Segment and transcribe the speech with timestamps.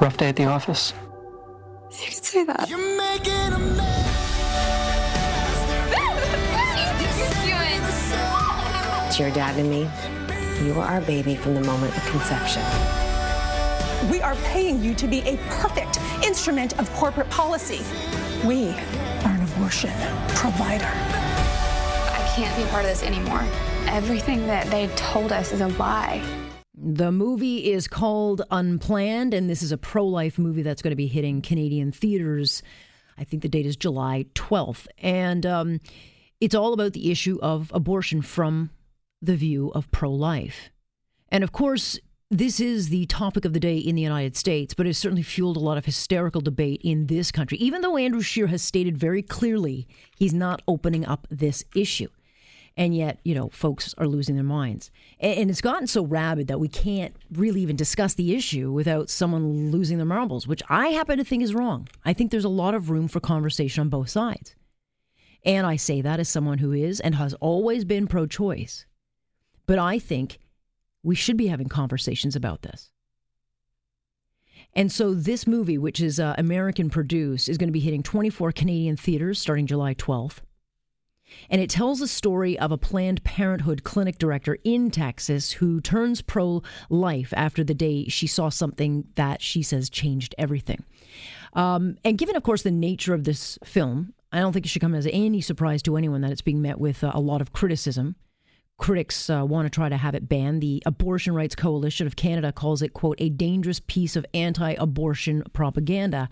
[0.00, 0.94] Rough day at the office?
[1.90, 2.68] You can say that.
[2.68, 4.08] You're making a mess.
[9.06, 9.88] It's your dad and me.
[10.66, 12.62] You are our baby from the moment of conception.
[14.10, 17.82] We are paying you to be a perfect instrument of corporate policy.
[18.44, 19.92] We are an abortion
[20.30, 20.90] provider.
[20.90, 23.44] I can't be a part of this anymore.
[23.86, 26.41] Everything that they told us is a lie.
[26.84, 30.96] The movie is called Unplanned, and this is a pro life movie that's going to
[30.96, 32.60] be hitting Canadian theaters.
[33.16, 34.88] I think the date is July 12th.
[34.98, 35.80] And um,
[36.40, 38.70] it's all about the issue of abortion from
[39.20, 40.70] the view of pro life.
[41.28, 42.00] And of course,
[42.32, 45.56] this is the topic of the day in the United States, but it's certainly fueled
[45.56, 49.22] a lot of hysterical debate in this country, even though Andrew Scheer has stated very
[49.22, 52.08] clearly he's not opening up this issue.
[52.76, 54.90] And yet, you know, folks are losing their minds.
[55.20, 59.70] And it's gotten so rabid that we can't really even discuss the issue without someone
[59.70, 61.88] losing their marbles, which I happen to think is wrong.
[62.04, 64.54] I think there's a lot of room for conversation on both sides.
[65.44, 68.86] And I say that as someone who is and has always been pro choice.
[69.66, 70.38] But I think
[71.02, 72.90] we should be having conversations about this.
[74.74, 78.52] And so this movie, which is uh, American produced, is going to be hitting 24
[78.52, 80.38] Canadian theaters starting July 12th.
[81.50, 86.22] And it tells the story of a Planned Parenthood clinic director in Texas who turns
[86.22, 90.84] pro life after the day she saw something that she says changed everything.
[91.54, 94.80] Um, and given, of course, the nature of this film, I don't think it should
[94.82, 97.52] come as any surprise to anyone that it's being met with uh, a lot of
[97.52, 98.16] criticism.
[98.78, 100.62] Critics uh, want to try to have it banned.
[100.62, 105.42] The Abortion Rights Coalition of Canada calls it, quote, a dangerous piece of anti abortion
[105.52, 106.28] propaganda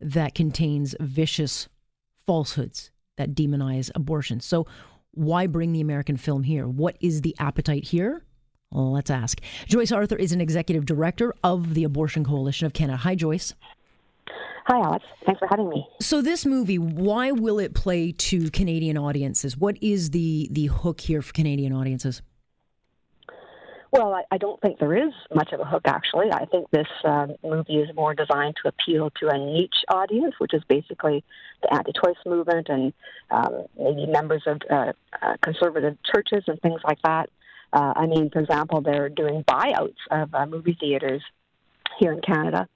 [0.00, 1.68] that contains vicious
[2.24, 4.40] falsehoods that demonize abortion.
[4.40, 4.66] So,
[5.12, 6.66] why bring the American film here?
[6.66, 8.24] What is the appetite here?
[8.70, 9.40] Well, let's ask.
[9.66, 12.96] Joyce Arthur is an executive director of the Abortion Coalition of Canada.
[12.98, 13.54] Hi, Joyce.
[14.66, 15.04] Hi, Alex.
[15.26, 15.86] Thanks for having me.
[16.00, 19.56] So, this movie, why will it play to Canadian audiences?
[19.56, 22.22] What is the the hook here for Canadian audiences?
[23.92, 26.30] Well, I, I don't think there is much of a hook, actually.
[26.30, 30.54] I think this uh, movie is more designed to appeal to a niche audience, which
[30.54, 31.24] is basically
[31.62, 32.92] the anti choice movement and
[33.32, 37.30] um, maybe members of uh, uh, conservative churches and things like that.
[37.72, 41.22] Uh, I mean, for example, they're doing buyouts of uh, movie theaters
[41.98, 42.68] here in Canada.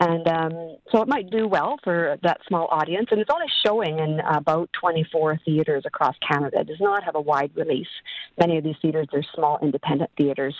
[0.00, 3.08] And um, so it might do well for that small audience.
[3.10, 6.60] And it's only showing in about 24 theaters across Canada.
[6.60, 7.86] It does not have a wide release.
[8.38, 10.54] Many of these theaters are small independent theaters.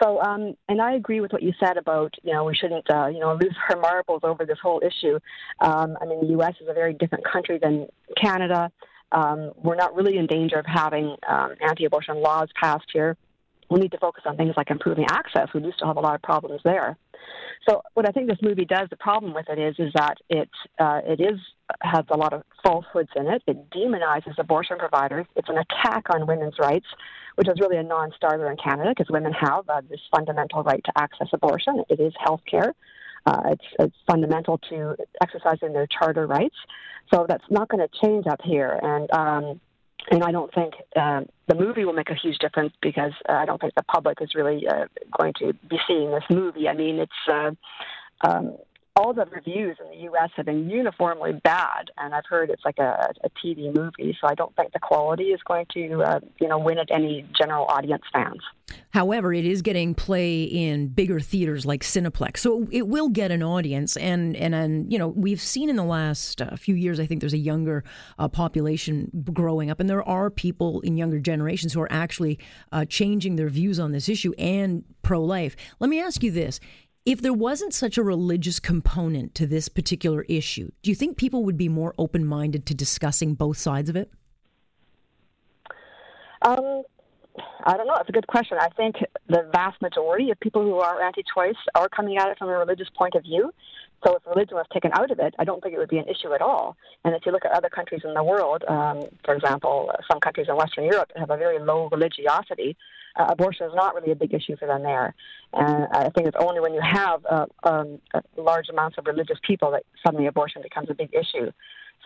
[0.00, 3.08] So, um, and I agree with what you said about, you know, we shouldn't, uh,
[3.08, 5.18] you know, lose our marbles over this whole issue.
[5.58, 6.54] Um, I mean, the U.S.
[6.60, 8.70] is a very different country than Canada.
[9.10, 13.16] Um, we're not really in danger of having um, anti abortion laws passed here.
[13.70, 15.48] We need to focus on things like improving access.
[15.54, 16.96] We do still have a lot of problems there.
[17.68, 20.48] So what I think this movie does, the problem with it is, is that it
[20.78, 21.38] uh, it is
[21.82, 23.42] has a lot of falsehoods in it.
[23.46, 25.26] It demonizes abortion providers.
[25.36, 26.86] It's an attack on women's rights,
[27.34, 30.92] which is really a non-starter in Canada because women have uh, this fundamental right to
[30.96, 31.84] access abortion.
[31.90, 32.74] It is health care.
[33.26, 36.56] Uh, it's, it's fundamental to exercising their charter rights.
[37.12, 38.78] So that's not going to change up here.
[38.82, 39.60] And um,
[40.10, 43.46] and I don't think uh, the movie will make a huge difference because uh, I
[43.46, 44.86] don't think the public is really uh,
[45.18, 46.68] going to be seeing this movie.
[46.68, 47.50] I mean, it's uh,
[48.26, 48.56] um,
[48.98, 50.30] all the reviews in the U.S.
[50.34, 54.16] have been uniformly bad, and I've heard it's like a, a TV movie.
[54.20, 57.24] So I don't think the quality is going to, uh, you know, win at any
[57.38, 58.40] general audience fans.
[58.90, 63.42] However, it is getting play in bigger theaters like Cineplex, so it will get an
[63.42, 63.96] audience.
[63.96, 67.20] And and and you know, we've seen in the last uh, few years, I think
[67.20, 67.84] there's a younger
[68.18, 72.38] uh, population growing up, and there are people in younger generations who are actually
[72.72, 75.54] uh, changing their views on this issue and pro-life.
[75.78, 76.58] Let me ask you this:
[77.08, 81.42] if there wasn't such a religious component to this particular issue, do you think people
[81.42, 84.12] would be more open minded to discussing both sides of it?
[86.42, 86.82] Um,
[87.64, 87.96] I don't know.
[87.98, 88.58] It's a good question.
[88.60, 88.96] I think
[89.26, 92.58] the vast majority of people who are anti choice are coming at it from a
[92.58, 93.52] religious point of view.
[94.06, 96.08] So if religion was taken out of it, I don't think it would be an
[96.08, 96.76] issue at all.
[97.06, 100.46] And if you look at other countries in the world, um, for example, some countries
[100.50, 102.76] in Western Europe have a very low religiosity,
[103.18, 105.14] uh, abortion is not really a big issue for them there.
[105.52, 108.00] And I think it's only when you have uh, um,
[108.36, 111.50] large amounts of religious people that suddenly abortion becomes a big issue.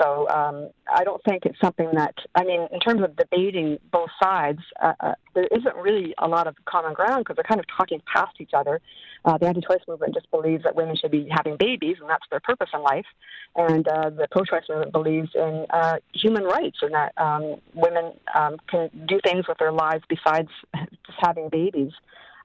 [0.01, 4.09] So um, I don't think it's something that, I mean, in terms of debating both
[4.23, 7.67] sides, uh, uh, there isn't really a lot of common ground because they're kind of
[7.77, 8.81] talking past each other.
[9.25, 12.25] Uh, the anti choice movement just believes that women should be having babies and that's
[12.31, 13.07] their purpose in life.
[13.55, 18.13] And uh, the pro choice movement believes in uh, human rights and that um, women
[18.35, 21.93] um, can do things with their lives besides just having babies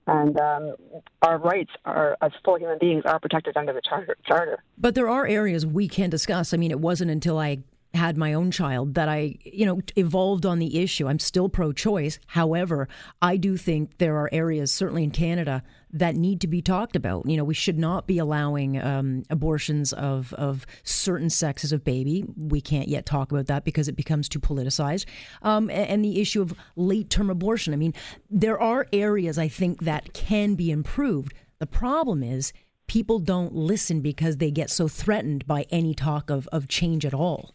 [0.08, 0.76] and um,
[1.22, 4.18] our rights are as full human beings are protected under the charter.
[4.26, 4.64] charter.
[4.78, 6.54] But there are areas we can discuss.
[6.54, 7.60] I mean, it wasn't until I
[7.98, 11.08] had my own child that I, you know, evolved on the issue.
[11.08, 12.20] I'm still pro choice.
[12.28, 12.88] However,
[13.22, 17.26] I do think there are areas, certainly in Canada, that need to be talked about.
[17.26, 22.24] You know, we should not be allowing um, abortions of, of certain sexes of baby.
[22.38, 25.06] We can't yet talk about that because it becomes too politicized.
[25.42, 27.74] Um, and, and the issue of late term abortion.
[27.74, 27.94] I mean,
[28.30, 31.34] there are areas I think that can be improved.
[31.60, 32.54] The problem is,
[32.88, 37.14] people don't listen because they get so threatened by any talk of, of change at
[37.14, 37.54] all.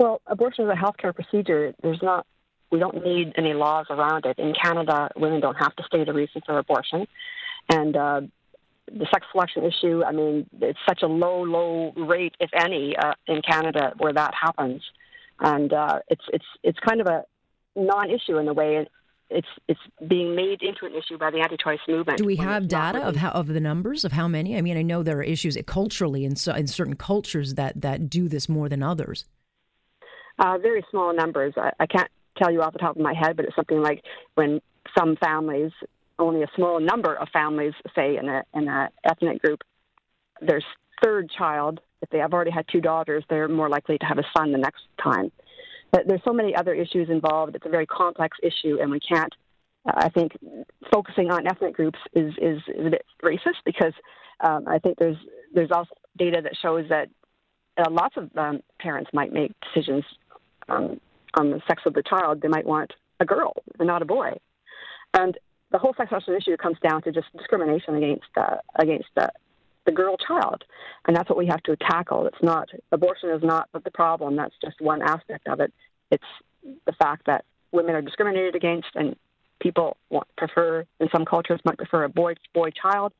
[0.00, 1.74] Well, abortion is a healthcare procedure.
[1.82, 2.26] There's not,
[2.72, 4.38] we don't need any laws around it.
[4.38, 7.06] In Canada, women don't have to state a reason for abortion.
[7.68, 8.22] And uh,
[8.86, 13.12] the sex selection issue, I mean, it's such a low, low rate, if any, uh,
[13.26, 14.82] in Canada where that happens.
[15.38, 17.24] And uh, it's, it's, it's kind of a
[17.76, 18.88] non issue in a way.
[19.28, 22.16] It's, it's being made into an issue by the anti-choice movement.
[22.16, 24.56] Do we have data of how of the numbers of how many?
[24.56, 28.08] I mean, I know there are issues culturally in, so, in certain cultures that that
[28.08, 29.26] do this more than others.
[30.40, 31.52] Uh, very small numbers.
[31.58, 34.02] I, I can't tell you off the top of my head, but it's something like
[34.34, 34.60] when
[34.98, 35.70] some families,
[36.18, 39.60] only a small number of families, say in a in a ethnic group,
[40.40, 40.62] their
[41.02, 44.24] third child, if they have already had two daughters, they're more likely to have a
[44.36, 45.30] son the next time.
[45.92, 47.54] But there's so many other issues involved.
[47.54, 49.34] It's a very complex issue, and we can't.
[49.86, 50.32] Uh, I think
[50.90, 53.92] focusing on ethnic groups is is, is a bit racist because
[54.40, 55.18] um, I think there's
[55.52, 57.08] there's also data that shows that
[57.76, 60.04] uh, lots of um, parents might make decisions
[60.70, 61.00] um,
[61.34, 64.32] on the sex of the child, they might want a girl and not a boy.
[65.14, 65.36] And
[65.70, 68.26] the whole sex selection issue comes down to just discrimination against
[68.76, 69.30] against the,
[69.86, 70.64] the girl child,
[71.06, 72.26] and that's what we have to tackle.
[72.26, 74.36] It's not abortion is not the problem.
[74.36, 75.72] That's just one aspect of it.
[76.10, 76.24] It's
[76.86, 79.16] the fact that women are discriminated against, and
[79.60, 83.12] people want, prefer in some cultures might prefer a boy boy child,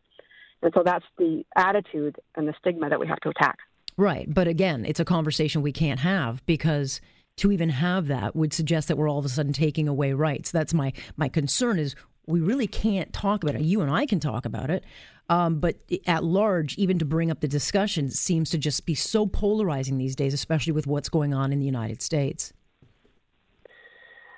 [0.62, 3.58] and so that's the attitude and the stigma that we have to attack.
[3.96, 7.00] Right, but again, it's a conversation we can't have because
[7.36, 10.50] to even have that would suggest that we're all of a sudden taking away rights.
[10.50, 11.94] That's my my concern is
[12.26, 13.62] we really can't talk about it.
[13.62, 14.84] You and I can talk about it,
[15.28, 19.26] um, but at large, even to bring up the discussion seems to just be so
[19.26, 22.52] polarizing these days, especially with what's going on in the United States.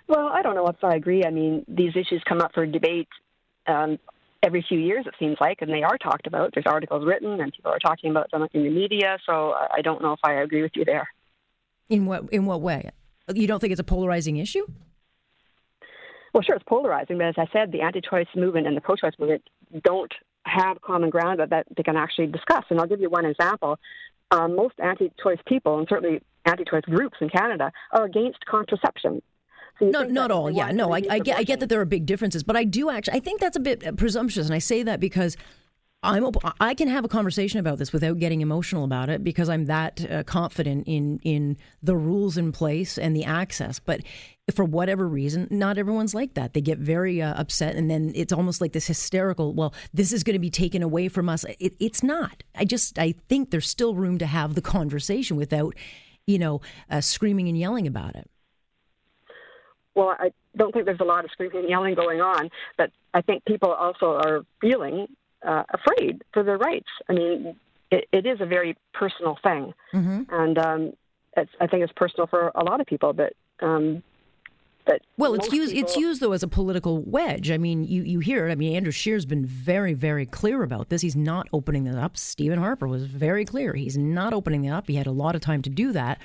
[0.09, 1.25] Well, I don't know if I agree.
[1.25, 3.09] I mean, these issues come up for debate
[3.67, 3.99] um,
[4.43, 6.51] every few years, it seems like, and they are talked about.
[6.53, 9.19] There's articles written, and people are talking about them in the media.
[9.25, 11.09] So I don't know if I agree with you there.
[11.89, 12.91] In what in what way?
[13.33, 14.67] You don't think it's a polarizing issue?
[16.33, 19.43] Well, sure, it's polarizing, but as I said, the anti-choice movement and the pro-choice movement
[19.85, 20.13] don't
[20.45, 22.65] have common ground that, that they can actually discuss.
[22.71, 23.79] And I'll give you one example.
[24.31, 29.21] Um, most anti-choice people, and certainly anti-choice groups in Canada, are against contraception.
[29.79, 30.51] So no, not all.
[30.51, 32.89] Yeah, no, I, I, get, I get that there are big differences, but I do
[32.89, 33.19] actually.
[33.19, 35.37] I think that's a bit presumptuous, and I say that because
[36.05, 36.27] I'm
[36.59, 40.11] I can have a conversation about this without getting emotional about it because I'm that
[40.11, 43.79] uh, confident in in the rules in place and the access.
[43.79, 44.01] But
[44.53, 46.55] for whatever reason, not everyone's like that.
[46.55, 49.55] They get very uh, upset, and then it's almost like this hysterical.
[49.55, 51.45] Well, this is going to be taken away from us.
[51.61, 52.43] It, it's not.
[52.57, 55.77] I just I think there's still room to have the conversation without,
[56.27, 56.61] you know,
[56.91, 58.29] uh, screaming and yelling about it.
[59.95, 63.21] Well, I don't think there's a lot of screaming and yelling going on, but I
[63.21, 65.07] think people also are feeling
[65.47, 66.89] uh, afraid for their rights.
[67.09, 67.57] I mean,
[67.91, 70.23] it, it is a very personal thing, mm-hmm.
[70.31, 70.93] and um,
[71.37, 73.13] I think it's personal for a lot of people.
[73.13, 74.03] But um,
[74.85, 75.73] but well, it's used.
[75.73, 75.89] People...
[75.89, 77.51] It's used though as a political wedge.
[77.51, 78.53] I mean, you you hear it.
[78.53, 81.03] I mean, Andrew Scheer's been very very clear about this.
[81.03, 82.17] He's not opening this up.
[82.17, 83.75] Stephen Harper was very clear.
[83.75, 84.89] He's not opening it up.
[84.89, 86.21] He had a lot of time to do that,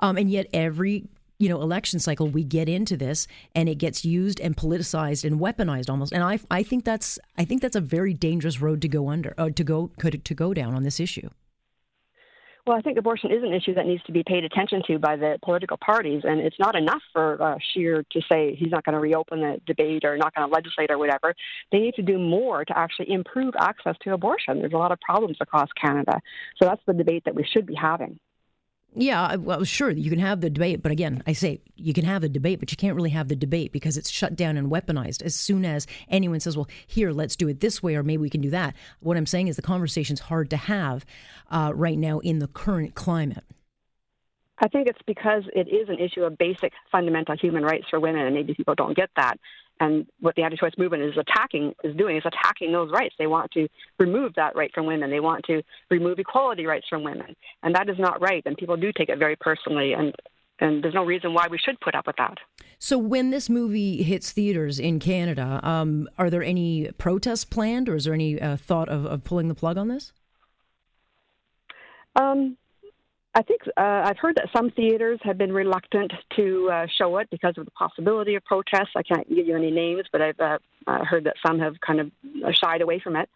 [0.00, 1.04] um, and yet every
[1.42, 5.40] you know election cycle we get into this and it gets used and politicized and
[5.40, 8.88] weaponized almost and i i think that's i think that's a very dangerous road to
[8.88, 11.28] go under uh, to go could to go down on this issue
[12.64, 15.16] well, I think abortion is an issue that needs to be paid attention to by
[15.16, 19.00] the political parties, and it's not enough for uh, to say he's not going to
[19.00, 21.34] reopen the debate or not going to legislate or whatever.
[21.72, 24.60] They need to do more to actually improve access to abortion.
[24.60, 26.20] There's a lot of problems across Canada,
[26.56, 28.20] so that's the debate that we should be having.
[28.94, 32.20] Yeah, well, sure, you can have the debate, but again, I say you can have
[32.20, 35.22] the debate, but you can't really have the debate because it's shut down and weaponized.
[35.22, 38.28] As soon as anyone says, "Well, here, let's do it this way," or maybe we
[38.28, 41.06] can do that, what I'm saying is the conversation's hard to have
[41.50, 43.44] uh, right now in the current climate.
[44.58, 48.26] I think it's because it is an issue of basic fundamental human rights for women,
[48.26, 49.38] and maybe people don't get that.
[49.82, 53.16] And what the anti-choice movement is attacking is doing is attacking those rights.
[53.18, 53.66] They want to
[53.98, 55.10] remove that right from women.
[55.10, 55.60] They want to
[55.90, 57.34] remove equality rights from women,
[57.64, 58.44] and that is not right.
[58.46, 60.14] And people do take it very personally, and
[60.60, 62.38] and there's no reason why we should put up with that.
[62.78, 67.96] So, when this movie hits theaters in Canada, um, are there any protests planned, or
[67.96, 70.12] is there any uh, thought of, of pulling the plug on this?
[72.14, 72.56] Um,
[73.34, 77.28] I think uh, I've heard that some theaters have been reluctant to uh, show it
[77.30, 78.90] because of the possibility of protests.
[78.94, 80.58] I can't give you any names, but I've uh,
[81.04, 82.10] heard that some have kind of
[82.44, 83.30] uh, shied away from it.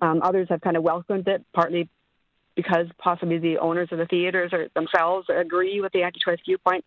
[0.00, 1.88] Um, others have kind of welcomed it, partly
[2.54, 6.84] because possibly the owners of the theaters or themselves agree with the anti-choice viewpoint.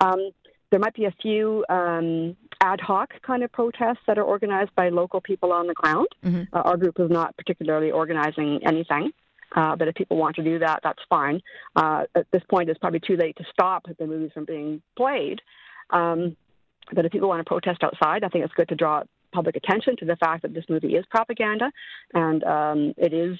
[0.00, 0.30] Um,
[0.70, 4.88] there might be a few um, ad hoc kind of protests that are organized by
[4.88, 6.08] local people on the ground.
[6.24, 6.56] Mm-hmm.
[6.56, 9.12] Uh, our group is not particularly organizing anything.
[9.54, 11.40] Uh, but if people want to do that, that's fine.
[11.76, 15.40] Uh, at this point, it's probably too late to stop the movies from being played.
[15.90, 16.36] Um,
[16.92, 19.96] but if people want to protest outside, I think it's good to draw public attention
[19.96, 21.70] to the fact that this movie is propaganda,
[22.12, 23.38] and um, it is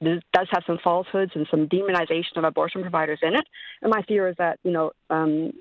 [0.00, 3.46] it does have some falsehoods and some demonization of abortion providers in it.
[3.80, 5.52] And my fear is that you know um,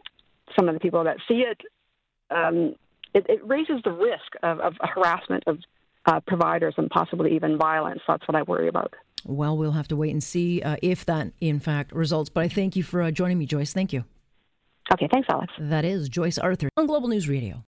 [0.55, 1.61] some of the people that see it,
[2.29, 2.75] um,
[3.13, 5.59] it, it, raises the risk of, of harassment of
[6.07, 8.01] uh, providers and possibly even violence.
[8.07, 8.93] That's what I worry about.
[9.25, 12.29] Well, we'll have to wait and see uh, if that, in fact, results.
[12.29, 13.73] But I thank you for uh, joining me, Joyce.
[13.73, 14.05] Thank you.
[14.93, 15.51] Okay, thanks, Alex.
[15.59, 17.63] That is Joyce Arthur on Global News Radio.